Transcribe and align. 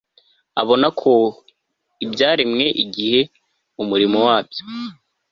abona 0.61 0.87
ko 0.99 1.11
ibyaremwe 2.03 2.65
igihe 2.83 3.19
umurimo 3.81 4.17
wabyo 4.27 4.63